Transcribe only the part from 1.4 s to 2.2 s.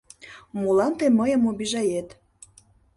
обижает?